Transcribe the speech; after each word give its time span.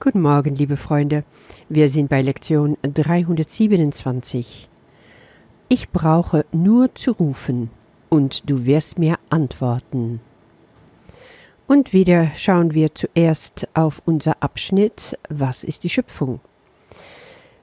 Guten 0.00 0.22
Morgen, 0.22 0.54
liebe 0.54 0.76
Freunde. 0.76 1.24
Wir 1.68 1.88
sind 1.88 2.08
bei 2.08 2.22
Lektion 2.22 2.76
327. 2.82 4.68
Ich 5.68 5.90
brauche 5.90 6.46
nur 6.52 6.94
zu 6.94 7.10
rufen, 7.10 7.70
und 8.08 8.48
du 8.48 8.64
wirst 8.64 9.00
mir 9.00 9.16
antworten. 9.28 10.20
Und 11.66 11.92
wieder 11.92 12.28
schauen 12.36 12.74
wir 12.74 12.94
zuerst 12.94 13.66
auf 13.74 14.00
unser 14.04 14.40
Abschnitt 14.40 15.18
Was 15.30 15.64
ist 15.64 15.82
die 15.82 15.90
Schöpfung? 15.90 16.38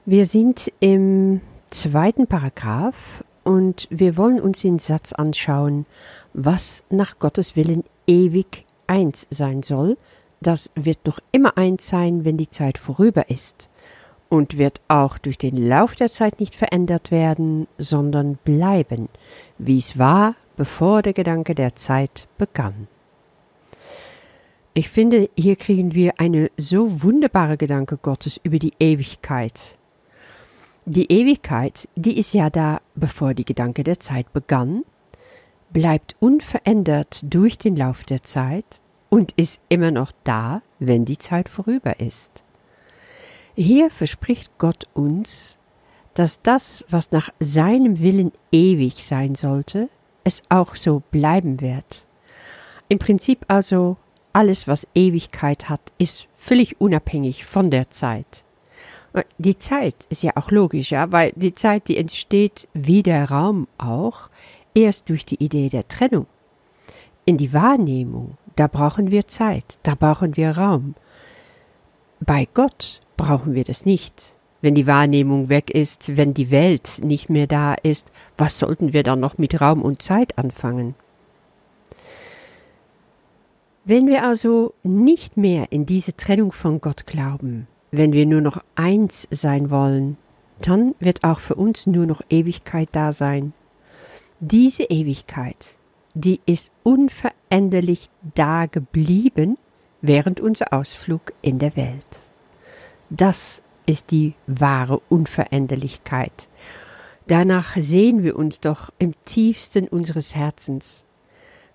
Wir 0.04 0.26
sind 0.26 0.70
im 0.80 1.40
zweiten 1.70 2.26
Paragraph 2.26 3.24
und 3.44 3.88
wir 3.90 4.18
wollen 4.18 4.40
uns 4.40 4.60
den 4.60 4.78
Satz 4.78 5.14
anschauen, 5.14 5.86
was 6.34 6.84
nach 6.90 7.18
Gottes 7.18 7.56
Willen 7.56 7.82
ewig 8.06 8.66
eins 8.86 9.26
sein 9.30 9.62
soll, 9.62 9.96
das 10.40 10.70
wird 10.74 11.06
noch 11.06 11.18
immer 11.32 11.56
eins 11.56 11.88
sein, 11.88 12.24
wenn 12.24 12.36
die 12.36 12.50
Zeit 12.50 12.78
vorüber 12.78 13.30
ist 13.30 13.68
und 14.28 14.58
wird 14.58 14.80
auch 14.88 15.18
durch 15.18 15.38
den 15.38 15.56
Lauf 15.56 15.94
der 15.94 16.10
Zeit 16.10 16.40
nicht 16.40 16.54
verändert 16.54 17.10
werden, 17.10 17.66
sondern 17.78 18.38
bleiben, 18.44 19.08
wie 19.58 19.78
es 19.78 19.98
war, 19.98 20.34
bevor 20.56 21.02
der 21.02 21.12
Gedanke 21.12 21.54
der 21.54 21.74
Zeit 21.74 22.28
begann. 22.38 22.88
Ich 24.74 24.90
finde, 24.90 25.30
hier 25.36 25.56
kriegen 25.56 25.94
wir 25.94 26.14
eine 26.18 26.50
so 26.58 27.02
wunderbare 27.02 27.56
Gedanke 27.56 27.96
Gottes 27.96 28.38
über 28.42 28.58
die 28.58 28.74
Ewigkeit. 28.78 29.78
Die 30.84 31.10
Ewigkeit, 31.10 31.88
die 31.96 32.18
ist 32.18 32.34
ja 32.34 32.50
da, 32.50 32.80
bevor 32.94 33.32
die 33.32 33.44
Gedanke 33.44 33.84
der 33.84 34.00
Zeit 34.00 34.32
begann, 34.32 34.84
bleibt 35.70 36.14
unverändert 36.20 37.20
durch 37.22 37.58
den 37.58 37.74
Lauf 37.74 38.04
der 38.04 38.22
Zeit 38.22 38.80
und 39.08 39.32
ist 39.32 39.60
immer 39.68 39.90
noch 39.90 40.12
da, 40.24 40.62
wenn 40.78 41.04
die 41.04 41.18
Zeit 41.18 41.48
vorüber 41.48 42.00
ist. 42.00 42.44
Hier 43.54 43.90
verspricht 43.90 44.58
Gott 44.58 44.84
uns, 44.92 45.56
dass 46.14 46.42
das, 46.42 46.84
was 46.88 47.12
nach 47.12 47.30
seinem 47.40 48.00
Willen 48.00 48.32
ewig 48.52 49.04
sein 49.04 49.34
sollte, 49.34 49.88
es 50.24 50.42
auch 50.48 50.74
so 50.74 51.02
bleiben 51.10 51.60
wird. 51.60 52.06
Im 52.88 52.98
Prinzip 52.98 53.44
also 53.48 53.96
alles, 54.32 54.68
was 54.68 54.86
Ewigkeit 54.94 55.68
hat, 55.68 55.80
ist 55.98 56.28
völlig 56.36 56.80
unabhängig 56.80 57.44
von 57.44 57.70
der 57.70 57.90
Zeit. 57.90 58.44
Die 59.38 59.58
Zeit 59.58 59.94
ist 60.10 60.22
ja 60.22 60.32
auch 60.34 60.50
logisch, 60.50 60.90
ja, 60.90 61.10
weil 61.10 61.32
die 61.36 61.54
Zeit, 61.54 61.88
die 61.88 61.96
entsteht 61.96 62.68
wie 62.74 63.02
der 63.02 63.30
Raum 63.30 63.66
auch, 63.78 64.28
erst 64.74 65.08
durch 65.08 65.24
die 65.24 65.42
Idee 65.42 65.70
der 65.70 65.88
Trennung. 65.88 66.26
In 67.24 67.38
die 67.38 67.54
Wahrnehmung 67.54 68.36
da 68.56 68.66
brauchen 68.66 69.10
wir 69.10 69.26
Zeit, 69.26 69.78
da 69.82 69.94
brauchen 69.94 70.36
wir 70.36 70.56
Raum. 70.56 70.94
Bei 72.20 72.48
Gott 72.52 73.00
brauchen 73.16 73.54
wir 73.54 73.64
das 73.64 73.84
nicht. 73.84 74.34
Wenn 74.62 74.74
die 74.74 74.86
Wahrnehmung 74.86 75.48
weg 75.48 75.70
ist, 75.70 76.16
wenn 76.16 76.34
die 76.34 76.50
Welt 76.50 77.00
nicht 77.02 77.28
mehr 77.28 77.46
da 77.46 77.74
ist, 77.74 78.10
was 78.38 78.58
sollten 78.58 78.92
wir 78.92 79.02
dann 79.02 79.20
noch 79.20 79.38
mit 79.38 79.60
Raum 79.60 79.82
und 79.82 80.02
Zeit 80.02 80.38
anfangen? 80.38 80.94
Wenn 83.84 84.08
wir 84.08 84.24
also 84.24 84.74
nicht 84.82 85.36
mehr 85.36 85.70
in 85.70 85.86
diese 85.86 86.16
Trennung 86.16 86.50
von 86.50 86.80
Gott 86.80 87.06
glauben, 87.06 87.68
wenn 87.92 88.12
wir 88.12 88.26
nur 88.26 88.40
noch 88.40 88.60
eins 88.74 89.28
sein 89.30 89.70
wollen, 89.70 90.16
dann 90.60 90.94
wird 90.98 91.22
auch 91.22 91.38
für 91.38 91.54
uns 91.54 91.86
nur 91.86 92.06
noch 92.06 92.22
Ewigkeit 92.28 92.88
da 92.92 93.12
sein. 93.12 93.52
Diese 94.40 94.84
Ewigkeit, 94.84 95.56
die 96.16 96.40
ist 96.46 96.70
unveränderlich 96.82 98.08
da 98.34 98.64
geblieben 98.64 99.58
während 100.00 100.40
unser 100.40 100.72
Ausflug 100.72 101.34
in 101.42 101.58
der 101.58 101.76
Welt. 101.76 102.20
Das 103.10 103.62
ist 103.84 104.10
die 104.10 104.32
wahre 104.46 105.00
Unveränderlichkeit. 105.10 106.48
Danach 107.26 107.76
sehen 107.76 108.22
wir 108.22 108.36
uns 108.36 108.60
doch 108.60 108.90
im 108.98 109.12
tiefsten 109.26 109.88
unseres 109.88 110.34
Herzens. 110.34 111.04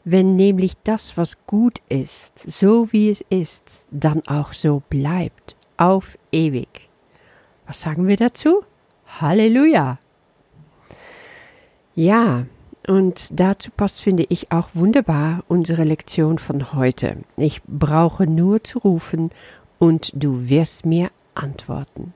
Wenn 0.06 0.36
nämlich 0.36 0.74
das, 0.84 1.18
was 1.18 1.46
gut 1.46 1.80
ist, 1.88 2.40
so 2.40 2.92
wie 2.92 3.12
es 3.12 3.24
ist, 3.30 3.86
dann 3.92 4.26
auch 4.26 4.54
so 4.54 4.82
bleibt, 4.90 5.56
auf 5.78 6.18
ewig. 6.32 6.90
Was 7.68 7.82
sagen 7.82 8.08
wir 8.08 8.18
dazu? 8.18 8.64
Halleluja! 9.20 10.00
Ja, 11.94 12.46
und 12.88 13.40
dazu 13.40 13.70
passt, 13.76 14.02
finde 14.02 14.26
ich, 14.30 14.52
auch 14.52 14.70
wunderbar 14.74 15.44
unsere 15.48 15.84
Lektion 15.84 16.38
von 16.38 16.74
heute. 16.74 17.18
Ich 17.38 17.62
brauche 17.68 18.26
nur 18.26 18.64
zu 18.64 18.80
rufen 18.80 19.30
und 19.78 20.12
du 20.16 20.50
wirst 20.50 20.86
mir 20.86 21.10
antworten. 21.36 22.14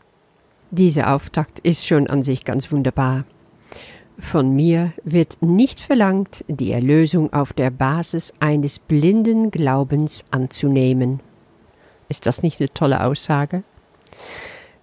Dieser 0.71 1.13
Auftakt 1.13 1.59
ist 1.59 1.85
schon 1.85 2.07
an 2.07 2.23
sich 2.23 2.45
ganz 2.45 2.71
wunderbar. 2.71 3.25
Von 4.17 4.55
mir 4.55 4.93
wird 5.03 5.41
nicht 5.41 5.79
verlangt, 5.79 6.45
die 6.47 6.71
Erlösung 6.71 7.33
auf 7.33 7.53
der 7.53 7.69
Basis 7.69 8.33
eines 8.39 8.79
blinden 8.79 9.51
Glaubens 9.51 10.23
anzunehmen. 10.31 11.19
Ist 12.07 12.25
das 12.25 12.41
nicht 12.41 12.59
eine 12.59 12.73
tolle 12.73 13.03
Aussage? 13.03 13.63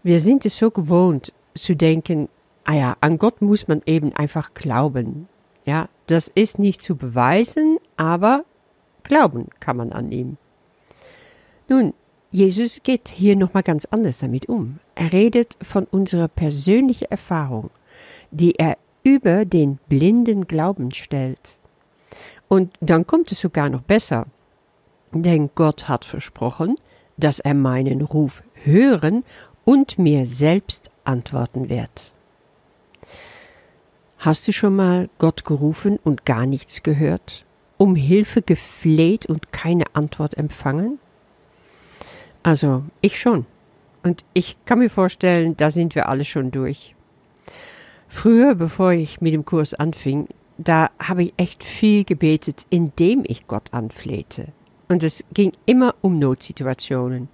Wir 0.03 0.21
sind 0.21 0.45
es 0.45 0.57
so 0.57 0.71
gewohnt 0.71 1.33
zu 1.55 1.75
denken, 1.75 2.29
ah 2.65 2.75
ja, 2.75 2.97
an 3.01 3.19
Gott 3.19 3.41
muss 3.41 3.69
man 3.69 3.83
eben 3.87 4.13
einfach 4.13 4.55
glauben. 4.55 5.29
Ja, 5.65 5.89
das 6.07 6.29
ist 6.29 6.59
nicht 6.59 6.83
zu 6.83 6.97
beweisen, 6.97 7.79
aber 7.97 8.45
glauben 9.05 9.49
kann 9.61 9.77
man 9.77 9.93
an 9.93 10.11
ihm. 10.11 10.37
Nun, 11.69 11.95
Jesus 12.31 12.81
geht 12.83 13.09
hier 13.09 13.37
nochmal 13.37 13.63
ganz 13.63 13.85
anders 13.87 14.19
damit 14.19 14.49
um. 14.49 14.79
Er 14.95 15.13
redet 15.13 15.57
von 15.63 15.85
unserer 15.85 16.29
persönlichen 16.29 17.11
Erfahrung, 17.11 17.71
die 18.31 18.55
er 18.55 18.77
über 19.05 19.45
den 19.45 19.79
blinden 19.89 20.47
Glauben 20.47 20.93
stellt. 20.93 21.59
Und 22.49 22.73
dann 22.81 23.07
kommt 23.07 23.33
es 23.33 23.41
sogar 23.41 23.69
noch 23.69 23.83
besser. 23.83 24.25
Denn 25.13 25.51
Gott 25.55 25.89
hat 25.89 26.05
versprochen, 26.05 26.75
dass 27.17 27.39
er 27.39 27.55
meinen 27.55 28.03
Ruf 28.03 28.43
hören 28.65 29.25
und 29.65 29.99
mir 29.99 30.27
selbst 30.27 30.89
antworten 31.05 31.69
wird. 31.69 32.15
Hast 34.25 34.47
du 34.47 34.53
schon 34.53 34.77
mal 34.77 35.09
Gott 35.19 35.45
gerufen 35.45 35.99
und 36.05 36.25
gar 36.25 36.47
nichts 36.47 36.85
gehört? 36.85 37.45
Um 37.77 37.97
Hilfe 37.97 38.41
gefleht 38.41 39.27
und 39.27 39.53
keine 39.53 39.83
Antwort 39.95 40.39
empfangen? 40.39 41.01
Also, 42.45 42.85
ich 43.01 43.19
schon. 43.19 43.47
Und 44.05 44.25
ich 44.33 44.65
kann 44.65 44.79
mir 44.79 44.91
vorstellen, 44.91 45.57
da 45.57 45.73
sind 45.73 45.97
wir 45.97 46.09
alle 46.09 46.25
schon 46.25 46.53
durch. 46.53 46.95
Früher, 48.07 48.55
bevor 48.55 48.93
ich 48.93 49.21
mit 49.21 49.35
dem 49.35 49.45
Kurs 49.45 49.75
anfing, 49.75 50.29
da 50.57 50.91
habe 51.01 51.25
ich 51.25 51.35
echt 51.37 51.65
viel 51.65 52.05
gebetet, 52.05 52.65
indem 52.71 53.25
ich 53.27 53.49
Gott 53.49 53.75
anflehte. 53.75 54.53
Und 54.87 55.03
es 55.03 55.25
ging 55.35 55.51
immer 55.67 55.97
um 56.01 56.21
Notsituationen. 56.21 57.29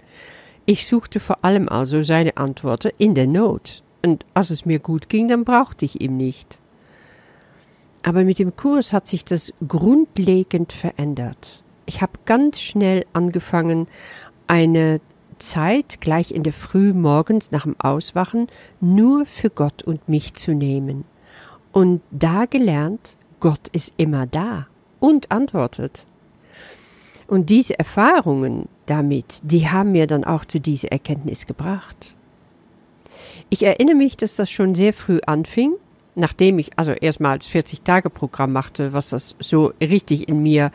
Ich 0.65 0.87
suchte 0.87 1.19
vor 1.19 1.45
allem 1.45 1.69
also 1.69 2.01
seine 2.01 2.35
Antworten 2.37 2.89
in 2.97 3.13
der 3.13 3.27
Not. 3.27 3.83
Und 4.03 4.25
als 4.33 4.49
es 4.49 4.65
mir 4.65 4.79
gut 4.79 5.07
ging, 5.07 5.27
dann 5.27 5.45
brauchte 5.45 5.85
ich 5.85 6.01
ihn 6.01 6.17
nicht. 6.17 6.59
Aber 8.03 8.23
mit 8.23 8.39
dem 8.39 8.55
Kurs 8.55 8.93
hat 8.93 9.07
sich 9.07 9.25
das 9.25 9.53
grundlegend 9.67 10.71
verändert. 10.73 11.63
Ich 11.85 12.01
habe 12.01 12.13
ganz 12.25 12.61
schnell 12.61 13.05
angefangen, 13.13 13.87
eine 14.47 15.01
Zeit 15.37 16.01
gleich 16.01 16.31
in 16.31 16.43
der 16.43 16.53
Früh 16.53 16.93
morgens 16.93 17.51
nach 17.51 17.63
dem 17.63 17.79
Auswachen 17.79 18.47
nur 18.79 19.25
für 19.25 19.49
Gott 19.49 19.83
und 19.83 20.07
mich 20.07 20.33
zu 20.33 20.53
nehmen. 20.53 21.05
Und 21.71 22.01
da 22.11 22.45
gelernt, 22.45 23.15
Gott 23.39 23.69
ist 23.71 23.93
immer 23.97 24.27
da 24.27 24.67
und 24.99 25.31
antwortet. 25.31 26.05
Und 27.27 27.49
diese 27.49 27.77
Erfahrungen 27.77 28.67
damit, 28.85 29.39
die 29.43 29.69
haben 29.69 29.91
mir 29.91 30.07
dann 30.07 30.23
auch 30.23 30.45
zu 30.45 30.59
dieser 30.59 30.91
Erkenntnis 30.91 31.45
gebracht. 31.45 32.15
Ich 33.49 33.63
erinnere 33.63 33.95
mich, 33.95 34.17
dass 34.17 34.35
das 34.35 34.49
schon 34.49 34.75
sehr 34.75 34.93
früh 34.93 35.19
anfing 35.25 35.73
nachdem 36.19 36.59
ich 36.59 36.71
also 36.77 36.91
erstmals 36.91 37.47
40-Tage-Programm 37.47 38.51
machte, 38.51 38.93
was 38.93 39.09
das 39.09 39.35
so 39.39 39.73
richtig 39.81 40.27
in 40.27 40.43
mir 40.43 40.71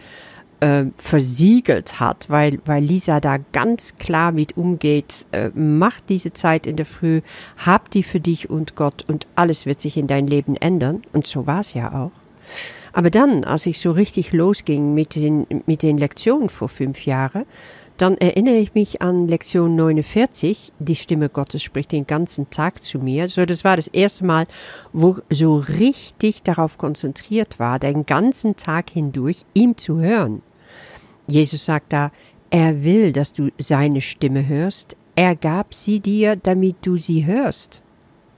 äh, 0.61 0.85
versiegelt 0.97 2.01
hat, 2.01 2.31
weil, 2.31 2.59
weil 2.65 2.83
Lisa 2.83 3.21
da 3.21 3.37
ganz 3.53 3.97
klar 3.99 4.33
mit 4.33 4.57
umgeht, 4.57 5.27
äh, 5.33 5.51
mach 5.55 6.01
diese 6.01 6.33
Zeit 6.33 6.67
in 6.67 6.77
der 6.77 6.87
Früh, 6.87 7.21
hab 7.59 7.91
die 7.91 8.03
für 8.03 8.21
dich 8.21 8.51
und 8.51 8.75
Gott 8.75 9.05
und 9.07 9.27
alles 9.35 9.67
wird 9.67 9.81
sich 9.81 9.97
in 9.97 10.07
dein 10.07 10.27
Leben 10.27 10.57
ändern. 10.57 11.03
Und 11.13 11.27
so 11.27 11.47
war 11.47 11.61
es 11.61 11.75
ja 11.75 11.93
auch. 11.93 12.13
Aber 12.93 13.11
dann, 13.11 13.45
als 13.45 13.67
ich 13.67 13.81
so 13.81 13.91
richtig 13.91 14.33
losging 14.33 14.95
mit 14.95 15.17
den, 15.17 15.47
mit 15.67 15.83
den 15.83 15.99
Lektionen 15.99 16.49
vor 16.49 16.69
fünf 16.69 17.05
Jahren, 17.05 17.45
dann 17.97 18.17
erinnere 18.19 18.57
ich 18.57 18.75
mich 18.75 19.03
an 19.03 19.29
Lektion 19.29 19.77
49. 19.77 20.73
Die 20.79 20.97
Stimme 20.97 21.29
Gottes 21.29 21.63
spricht 21.63 21.93
den 21.93 22.07
ganzen 22.07 22.51
Tag 22.51 22.83
zu 22.83 22.99
mir. 22.99 23.29
So, 23.29 23.47
das 23.47 23.63
war 23.63 23.77
das 23.77 23.87
erste 23.87 24.25
Mal, 24.25 24.47
wo 24.93 25.19
so 25.31 25.57
richtig 25.57 26.43
darauf 26.43 26.77
konzentriert 26.77 27.59
war, 27.61 27.79
den 27.79 28.05
ganzen 28.05 28.57
Tag 28.57 28.91
hindurch 28.91 29.45
ihm 29.55 29.77
zu 29.77 30.01
hören. 30.01 30.43
Jesus 31.29 31.65
sagt 31.65 31.93
da, 31.93 32.11
er 32.51 32.83
will, 32.83 33.13
dass 33.13 33.33
du 33.33 33.51
seine 33.59 34.01
Stimme 34.01 34.47
hörst. 34.47 34.97
er 35.17 35.37
gab 35.37 35.75
sie 35.75 36.01
dir, 36.01 36.35
damit 36.35 36.77
du 36.83 36.97
sie 36.97 37.25
hörst. 37.25 37.83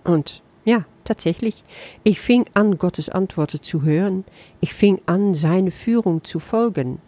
Und 0.05 0.43
ja, 0.67 0.85
tatsächlich, 1.05 1.65
ich 2.05 2.21
fing 2.21 2.45
an, 2.53 2.77
Gottes 2.77 3.09
Antworten 3.09 3.63
zu 3.63 3.83
hören, 3.83 4.25
ich 4.61 4.75
fing 4.75 5.01
an, 5.07 5.33
seine 5.33 5.71
Führung 5.71 6.23
zu 6.23 6.39
folgen. 6.39 6.99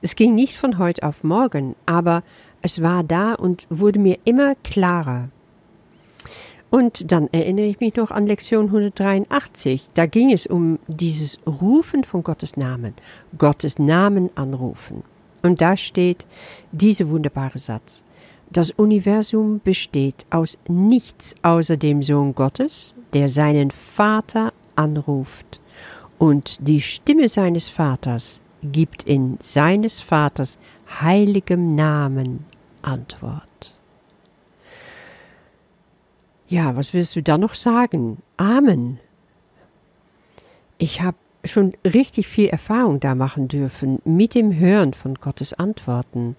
Es 0.00 0.14
ging 0.14 0.34
nicht 0.34 0.56
von 0.56 0.78
heute 0.78 1.02
auf 1.02 1.24
morgen, 1.24 1.74
aber 1.84 2.22
es 2.62 2.82
war 2.82 3.02
da 3.02 3.34
und 3.34 3.66
wurde 3.68 3.98
mir 3.98 4.18
immer 4.24 4.54
klarer. 4.56 5.28
Und 6.70 7.10
dann 7.10 7.28
erinnere 7.32 7.66
ich 7.66 7.80
mich 7.80 7.96
noch 7.96 8.10
an 8.10 8.26
Lektion 8.26 8.66
183. 8.66 9.88
Da 9.94 10.06
ging 10.06 10.32
es 10.32 10.46
um 10.46 10.78
dieses 10.86 11.38
Rufen 11.46 12.04
von 12.04 12.22
Gottes 12.22 12.56
Namen. 12.56 12.94
Gottes 13.38 13.78
Namen 13.78 14.30
anrufen. 14.34 15.02
Und 15.42 15.60
da 15.60 15.76
steht 15.76 16.26
dieser 16.72 17.08
wunderbare 17.08 17.58
Satz. 17.58 18.02
Das 18.50 18.70
Universum 18.70 19.60
besteht 19.64 20.26
aus 20.30 20.58
nichts 20.68 21.34
außer 21.42 21.76
dem 21.76 22.02
Sohn 22.02 22.34
Gottes, 22.34 22.94
der 23.14 23.28
seinen 23.28 23.70
Vater 23.70 24.52
anruft. 24.76 25.60
Und 26.18 26.58
die 26.60 26.80
Stimme 26.80 27.28
seines 27.28 27.68
Vaters 27.68 28.40
gibt 28.62 29.04
in 29.04 29.38
seines 29.40 30.00
Vaters 30.00 30.58
heiligem 31.00 31.74
Namen 31.74 32.44
Antwort. 32.82 33.74
Ja, 36.48 36.76
was 36.76 36.94
willst 36.94 37.14
du 37.14 37.22
da 37.22 37.36
noch 37.36 37.54
sagen? 37.54 38.22
Amen. 38.38 38.98
Ich 40.78 41.02
habe 41.02 41.16
schon 41.44 41.74
richtig 41.84 42.26
viel 42.26 42.48
Erfahrung 42.48 43.00
da 43.00 43.14
machen 43.14 43.48
dürfen 43.48 44.00
mit 44.04 44.34
dem 44.34 44.56
Hören 44.56 44.94
von 44.94 45.14
Gottes 45.16 45.52
Antworten. 45.54 46.36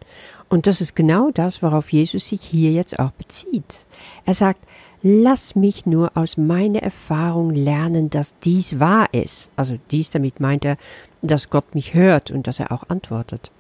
Und 0.50 0.68
das 0.68 0.82
ist 0.82 0.96
genau 0.96 1.30
das, 1.32 1.62
worauf 1.62 1.92
Jesus 1.92 2.28
sich 2.28 2.42
hier 2.42 2.72
jetzt 2.72 3.00
auch 3.00 3.12
bezieht. 3.12 3.86
Er 4.26 4.34
sagt, 4.34 4.66
lass 5.02 5.56
mich 5.56 5.86
nur 5.86 6.18
aus 6.18 6.38
meiner 6.38 6.82
Erfahrung 6.82 7.52
lernen, 7.52 8.10
dass 8.10 8.38
dies 8.40 8.80
wahr 8.80 9.08
ist. 9.14 9.50
Also 9.56 9.78
dies 9.92 10.10
damit 10.10 10.40
meint 10.40 10.66
er, 10.66 10.78
dass 11.22 11.50
Gott 11.50 11.76
mich 11.76 11.94
hört 11.94 12.32
und 12.32 12.48
dass 12.48 12.60
er 12.60 12.72
auch 12.72 12.90
antwortet. 12.90 13.52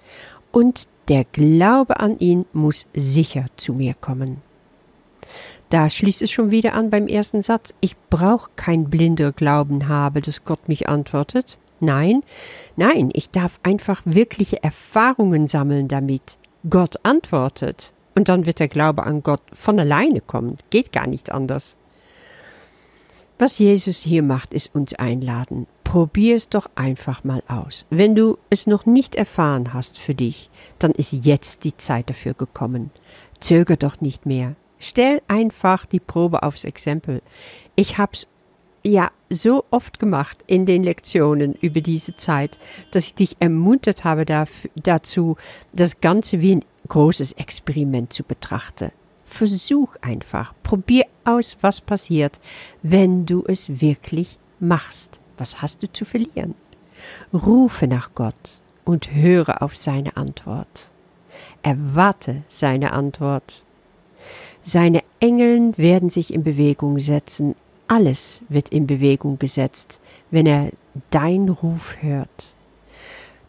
Und 0.51 0.87
der 1.07 1.23
Glaube 1.25 1.99
an 1.99 2.19
ihn 2.19 2.45
muss 2.53 2.85
sicher 2.93 3.45
zu 3.55 3.73
mir 3.73 3.93
kommen. 3.93 4.41
Da 5.69 5.89
schließt 5.89 6.23
es 6.23 6.31
schon 6.31 6.49
wieder 6.51 6.73
an 6.73 6.89
beim 6.89 7.07
ersten 7.07 7.41
Satz. 7.43 7.73
Ich 7.79 7.95
brauche 8.09 8.49
kein 8.55 8.89
blinder 8.89 9.31
Glauben 9.31 9.87
habe, 9.87 10.21
dass 10.21 10.43
Gott 10.43 10.67
mich 10.67 10.89
antwortet. 10.89 11.59
Nein, 11.79 12.23
nein, 12.75 13.09
ich 13.13 13.29
darf 13.29 13.59
einfach 13.63 14.01
wirkliche 14.05 14.63
Erfahrungen 14.63 15.47
sammeln 15.47 15.87
damit. 15.87 16.37
Gott 16.69 16.95
antwortet. 17.03 17.93
Und 18.15 18.29
dann 18.29 18.45
wird 18.45 18.59
der 18.59 18.67
Glaube 18.67 19.03
an 19.03 19.23
Gott 19.23 19.41
von 19.53 19.79
alleine 19.79 20.21
kommen. 20.21 20.57
Geht 20.71 20.91
gar 20.91 21.07
nicht 21.07 21.31
anders. 21.31 21.77
Was 23.41 23.57
Jesus 23.57 24.01
hier 24.01 24.21
macht, 24.21 24.53
ist 24.53 24.75
uns 24.75 24.93
einladen. 24.95 25.65
Probier 25.85 26.35
es 26.35 26.49
doch 26.49 26.69
einfach 26.75 27.23
mal 27.23 27.41
aus. 27.47 27.85
Wenn 27.89 28.13
du 28.13 28.37
es 28.49 28.67
noch 28.67 28.85
nicht 28.85 29.15
erfahren 29.15 29.73
hast 29.73 29.97
für 29.97 30.13
dich, 30.13 30.49
dann 30.77 30.91
ist 30.91 31.13
jetzt 31.13 31.63
die 31.63 31.77
Zeit 31.77 32.09
dafür 32.09 32.33
gekommen. 32.33 32.91
Zöger 33.39 33.77
doch 33.77 34.01
nicht 34.01 34.25
mehr. 34.25 34.57
Stell 34.77 35.21
einfach 35.29 35.85
die 35.85 36.01
Probe 36.01 36.43
aufs 36.43 36.65
Exempel. 36.65 37.21
Ich 37.77 37.97
hab's 37.97 38.27
ja 38.83 39.09
so 39.29 39.63
oft 39.71 39.99
gemacht 39.99 40.43
in 40.45 40.65
den 40.65 40.83
Lektionen 40.83 41.53
über 41.53 41.79
diese 41.79 42.17
Zeit, 42.17 42.59
dass 42.91 43.05
ich 43.05 43.13
dich 43.13 43.37
ermuntert 43.39 44.03
habe 44.03 44.25
dazu, 44.75 45.37
das 45.71 46.01
Ganze 46.01 46.41
wie 46.41 46.57
ein 46.57 46.65
großes 46.89 47.31
Experiment 47.33 48.11
zu 48.11 48.23
betrachten. 48.23 48.91
Versuch 49.23 49.95
einfach, 50.01 50.53
probier 50.63 51.05
aus, 51.35 51.57
was 51.61 51.81
passiert, 51.81 52.39
wenn 52.83 53.25
du 53.25 53.43
es 53.47 53.81
wirklich 53.81 54.37
machst. 54.59 55.19
Was 55.37 55.61
hast 55.61 55.83
du 55.83 55.91
zu 55.91 56.05
verlieren? 56.05 56.55
Rufe 57.33 57.87
nach 57.87 58.11
Gott 58.13 58.59
und 58.83 59.13
höre 59.13 59.61
auf 59.61 59.77
seine 59.77 60.17
Antwort. 60.17 60.67
Erwarte 61.63 62.43
seine 62.49 62.91
Antwort. 62.91 63.63
Seine 64.63 65.01
Engeln 65.19 65.77
werden 65.77 66.09
sich 66.09 66.33
in 66.33 66.43
Bewegung 66.43 66.99
setzen, 66.99 67.55
alles 67.87 68.41
wird 68.49 68.69
in 68.69 68.85
Bewegung 68.85 69.39
gesetzt, 69.39 69.99
wenn 70.29 70.45
er 70.45 70.71
dein 71.09 71.49
Ruf 71.49 71.97
hört. 72.01 72.53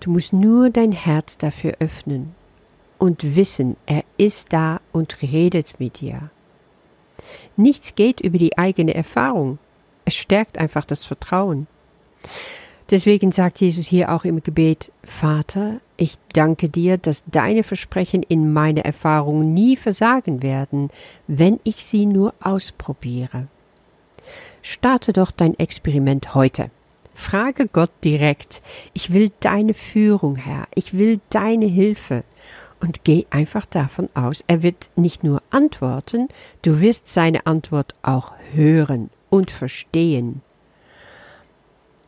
Du 0.01 0.11
musst 0.11 0.33
nur 0.33 0.71
dein 0.71 0.93
Herz 0.93 1.37
dafür 1.37 1.75
öffnen 1.79 2.35
und 2.99 3.37
wissen, 3.37 3.77
er 3.87 4.03
ist 4.17 4.53
da 4.53 4.81
und 4.93 5.21
redet 5.21 5.79
mit 5.79 6.01
dir. 6.01 6.31
Nichts 7.57 7.95
geht 7.95 8.21
über 8.21 8.39
die 8.39 8.59
eigene 8.59 8.95
Erfahrung. 8.95 9.59
Es 10.05 10.15
stärkt 10.15 10.59
einfach 10.59 10.85
das 10.85 11.05
Vertrauen. 11.05 11.67
Deswegen 12.91 13.31
sagt 13.31 13.61
Jesus 13.61 13.87
hier 13.87 14.11
auch 14.11 14.25
im 14.25 14.43
Gebet, 14.43 14.91
Vater, 15.05 15.81
ich 15.97 16.17
danke 16.33 16.69
dir, 16.69 16.99
dass 16.99 17.23
deine 17.31 17.63
Versprechen 17.63 18.25
in 18.25 18.53
meiner 18.53 18.85
Erfahrung 18.85 19.55
nie 19.55 19.77
versagen 19.77 20.43
werden, 20.43 20.91
wenn 21.29 21.61
ich 21.63 21.85
sie 21.85 22.05
nur 22.05 22.35
ausprobiere. 22.41 23.47
Starte 24.63 25.13
doch 25.13 25.31
dein 25.31 25.57
Experiment 25.59 26.35
heute. 26.35 26.71
Frage 27.15 27.69
Gott 27.69 27.93
direkt, 28.03 28.63
ich 28.93 29.13
will 29.13 29.31
deine 29.41 29.75
Führung, 29.75 30.37
Herr, 30.37 30.67
ich 30.75 30.95
will 30.95 31.21
deine 31.31 31.67
Hilfe. 31.67 32.25
Und 32.81 33.05
geh 33.05 33.27
einfach 33.31 33.67
davon 33.67 34.09
aus, 34.15 34.43
er 34.47 34.63
wird 34.63 34.91
nicht 34.97 35.23
nur 35.23 35.43
antworten, 35.51 36.29
du 36.63 36.81
wirst 36.81 37.09
seine 37.09 37.47
Antwort 37.47 37.95
auch 38.03 38.33
hören 38.53 39.11
und 39.29 39.51
verstehen. 39.51 40.41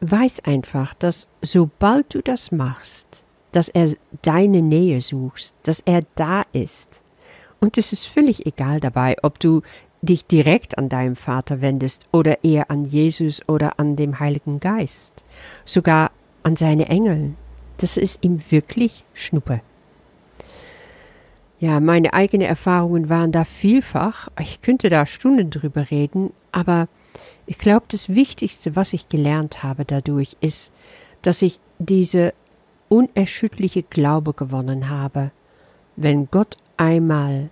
Weiß 0.00 0.40
einfach, 0.44 0.94
dass 0.94 1.28
sobald 1.42 2.14
du 2.14 2.22
das 2.22 2.50
machst, 2.50 3.22
dass 3.52 3.68
er 3.68 3.92
deine 4.22 4.62
Nähe 4.62 5.00
suchst, 5.02 5.54
dass 5.62 5.80
er 5.80 6.02
da 6.14 6.44
ist. 6.52 7.02
Und 7.60 7.78
es 7.78 7.92
ist 7.92 8.06
völlig 8.06 8.46
egal 8.46 8.80
dabei, 8.80 9.16
ob 9.22 9.38
du 9.38 9.62
dich 10.00 10.26
direkt 10.26 10.78
an 10.78 10.88
deinem 10.88 11.14
Vater 11.14 11.60
wendest 11.60 12.06
oder 12.10 12.42
eher 12.42 12.70
an 12.70 12.84
Jesus 12.84 13.46
oder 13.46 13.78
an 13.78 13.94
dem 13.94 14.18
Heiligen 14.18 14.58
Geist, 14.58 15.22
sogar 15.64 16.10
an 16.42 16.56
seine 16.56 16.88
Engel. 16.88 17.34
Das 17.76 17.96
ist 17.96 18.24
ihm 18.24 18.42
wirklich 18.50 19.04
Schnuppe. 19.14 19.60
Ja, 21.62 21.78
meine 21.78 22.12
eigenen 22.12 22.48
Erfahrungen 22.48 23.08
waren 23.08 23.30
da 23.30 23.44
vielfach. 23.44 24.26
Ich 24.40 24.62
könnte 24.62 24.90
da 24.90 25.06
Stunden 25.06 25.48
drüber 25.48 25.92
reden, 25.92 26.32
aber 26.50 26.88
ich 27.46 27.56
glaube, 27.56 27.84
das 27.86 28.08
Wichtigste, 28.08 28.74
was 28.74 28.92
ich 28.92 29.08
gelernt 29.08 29.62
habe 29.62 29.84
dadurch, 29.84 30.36
ist, 30.40 30.72
dass 31.22 31.40
ich 31.40 31.60
diese 31.78 32.34
unerschütterliche 32.88 33.84
Glaube 33.84 34.32
gewonnen 34.32 34.90
habe. 34.90 35.30
Wenn 35.94 36.28
Gott 36.32 36.56
einmal 36.78 37.48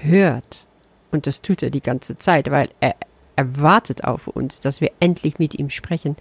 hört, 0.00 0.68
und 1.10 1.26
das 1.26 1.42
tut 1.42 1.64
er 1.64 1.70
die 1.70 1.82
ganze 1.82 2.16
Zeit, 2.18 2.52
weil 2.52 2.68
er, 2.78 2.94
erwartet 3.34 4.04
auf 4.04 4.28
uns, 4.28 4.60
dass 4.60 4.80
wir 4.80 4.92
endlich 5.00 5.40
mit 5.40 5.58
ihm 5.58 5.70
sprechen, 5.70 6.14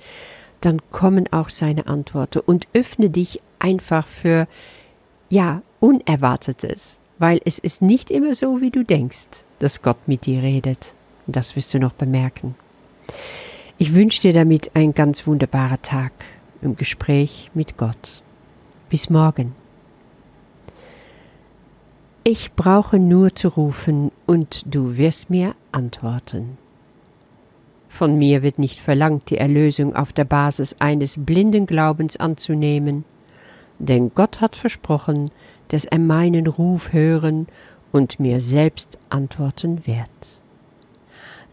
dann 0.62 0.82
kommen 0.90 1.32
auch 1.32 1.50
seine 1.50 1.86
Antworten 1.86 2.40
und 2.40 2.68
öffne 2.74 3.12
dich 3.12 3.40
einfach 3.60 4.08
für, 4.08 4.48
ja, 5.30 5.62
Unerwartetes, 5.80 7.00
weil 7.20 7.42
es 7.46 7.60
ist 7.60 7.82
nicht 7.82 8.10
immer 8.10 8.34
so, 8.34 8.62
wie 8.62 8.72
du 8.72 8.84
denkst, 8.84 9.44
dass 9.60 9.82
Gott 9.82 10.08
mit 10.08 10.26
dir 10.26 10.42
redet. 10.42 10.94
Das 11.28 11.56
wirst 11.56 11.74
du 11.74 11.80
noch 11.80 11.94
bemerken. 11.94 12.56
Ich 13.78 13.94
wünsche 13.94 14.22
dir 14.22 14.34
damit 14.34 14.76
einen 14.76 14.96
ganz 14.96 15.28
wunderbaren 15.28 15.82
Tag 15.82 16.12
im 16.62 16.76
Gespräch 16.76 17.52
mit 17.54 17.78
Gott. 17.78 18.24
Bis 18.90 19.10
morgen. 19.10 19.54
Ich 22.24 22.54
brauche 22.54 23.00
nur 23.00 23.36
zu 23.36 23.50
rufen, 23.50 24.12
und 24.26 24.64
du 24.74 24.98
wirst 24.98 25.30
mir 25.30 25.56
antworten. 25.72 26.58
Von 27.88 28.18
mir 28.18 28.44
wird 28.44 28.60
nicht 28.60 28.80
verlangt, 28.80 29.30
die 29.30 29.38
Erlösung 29.38 29.96
auf 29.96 30.14
der 30.14 30.26
Basis 30.26 30.76
eines 30.80 31.16
blinden 31.18 31.66
Glaubens 31.66 32.18
anzunehmen, 32.18 33.04
denn 33.80 34.12
Gott 34.14 34.42
hat 34.42 34.56
versprochen, 34.56 35.32
dass 35.70 35.86
er 35.86 36.00
meinen 36.00 36.48
Ruf 36.48 36.94
hören 36.94 37.48
und 37.92 38.20
mir 38.20 38.42
selbst 38.42 39.00
antworten 39.10 39.88
wird. 39.88 40.10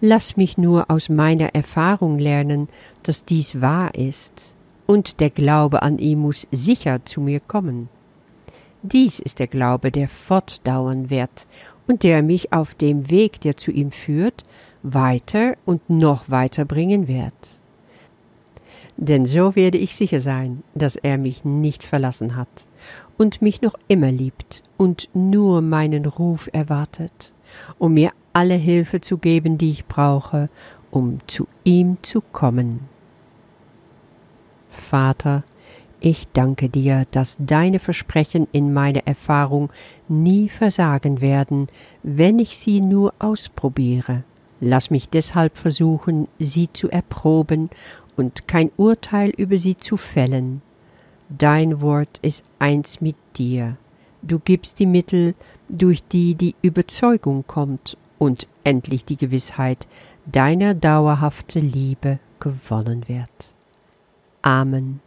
Lass 0.01 0.37
mich 0.37 0.59
nur 0.59 0.91
aus 0.91 1.09
meiner 1.09 1.55
Erfahrung 1.55 2.19
lernen, 2.19 2.69
dass 3.03 3.25
dies 3.25 3.61
wahr 3.61 3.95
ist, 3.95 4.55
und 4.87 5.21
der 5.21 5.31
Glaube 5.31 5.83
an 5.83 5.99
ihn 5.99 6.19
muss 6.21 6.47
sicher 6.53 7.05
zu 7.05 7.21
mir 7.21 7.41
kommen. 7.41 7.89
Dies 8.83 9.19
ist 9.19 9.39
der 9.39 9.49
Glaube, 9.49 9.91
der 9.91 10.09
fortdauern 10.09 11.11
wird 11.11 11.47
und 11.89 12.03
der 12.03 12.23
mich 12.23 12.53
auf 12.53 12.75
dem 12.75 13.11
Weg, 13.11 13.41
der 13.41 13.57
zu 13.57 13.71
ihm 13.71 13.91
führt, 13.91 14.45
weiter 14.83 15.57
und 15.65 15.91
noch 15.91 16.31
weiter 16.31 16.65
bringen 16.65 17.09
wird. 17.09 17.33
Denn 18.97 19.27
so 19.27 19.57
werde 19.57 19.79
ich 19.79 19.97
sicher 19.97 20.21
sein, 20.21 20.63
dass 20.75 20.97
er 20.97 21.19
mich 21.19 21.45
nicht 21.45 21.83
verlassen 21.83 22.37
hat 22.37 22.67
und 23.19 23.43
mich 23.43 23.63
noch 23.63 23.75
immer 23.89 24.13
liebt 24.13 24.63
und 24.77 25.09
nur 25.15 25.63
meinen 25.63 26.07
Ruf 26.07 26.49
erwartet 26.53 27.33
um 27.79 27.95
mir 27.95 28.13
alle 28.33 28.55
Hilfe 28.55 29.01
zu 29.01 29.19
geben, 29.19 29.59
die 29.59 29.71
ich 29.71 29.87
brauche, 29.87 30.49
um 30.91 31.19
zu 31.27 31.47
ihm 31.65 31.99
zu 32.03 32.21
kommen. 32.21 32.81
Vater, 34.71 35.43
ich 36.01 36.29
danke 36.33 36.69
dir, 36.69 37.07
dass 37.11 37.37
deine 37.41 37.79
Versprechen 37.79 38.47
in 38.53 38.73
meiner 38.73 39.07
Erfahrung 39.07 39.73
nie 40.09 40.49
versagen 40.49 41.21
werden, 41.21 41.69
wenn 42.03 42.39
ich 42.39 42.59
sie 42.59 42.81
nur 42.81 43.15
ausprobiere. 43.19 44.23
Lass 44.61 44.91
mich 44.91 45.09
deshalb 45.09 45.59
versuchen, 45.59 46.29
sie 46.39 46.73
zu 46.73 46.91
erproben 46.91 47.71
und 48.17 48.49
kein 48.49 48.71
Urteil 48.77 49.31
über 49.31 49.59
sie 49.59 49.77
zu 49.77 49.97
fällen. 49.97 50.63
Dein 51.29 51.81
Wort 51.81 52.19
ist 52.23 52.45
eins 52.59 53.01
mit 53.01 53.17
dir. 53.37 53.77
Du 54.23 54.39
gibst 54.39 54.79
die 54.79 54.87
Mittel, 54.87 55.35
durch 55.69 56.03
die 56.05 56.35
die 56.35 56.55
Überzeugung 56.63 57.45
kommt 57.47 57.97
und 58.19 58.47
endlich 58.65 59.05
die 59.05 59.17
Gewissheit 59.17 59.87
deiner 60.25 60.75
dauerhaften 60.75 61.71
Liebe 61.71 62.19
gewonnen 62.41 63.09
wird. 63.09 63.55
Amen. 64.43 65.01